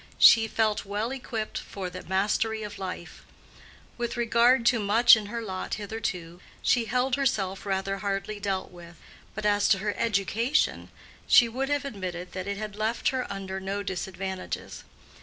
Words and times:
She 0.17 0.47
felt 0.47 0.83
well 0.83 1.11
equipped 1.11 1.59
for 1.59 1.87
the 1.87 2.01
mastery 2.01 2.63
of 2.63 2.79
life. 2.79 3.23
With 3.99 4.17
regard 4.17 4.65
to 4.65 4.79
much 4.79 5.15
in 5.15 5.27
her 5.27 5.43
lot 5.43 5.75
hitherto, 5.75 6.41
she 6.63 6.85
held 6.85 7.15
herself 7.17 7.67
rather 7.67 7.97
hardly 7.97 8.39
dealt 8.39 8.71
with, 8.71 8.95
but 9.35 9.45
as 9.45 9.67
to 9.69 9.77
her 9.77 9.93
"education," 9.95 10.89
she 11.27 11.47
would 11.47 11.69
have 11.69 11.85
admitted 11.85 12.31
that 12.31 12.47
it 12.47 12.57
had 12.57 12.75
left 12.75 13.09
her 13.09 13.31
under 13.31 13.59
no 13.59 13.83
disadvantages. 13.83 14.83